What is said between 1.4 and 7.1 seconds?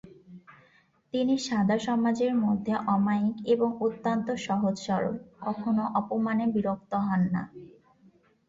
সাদা সমাজের মধ্যে অমায়িক এবং অত্যন্ত সহজ-সরল, কখনও অপমানে বিরক্ত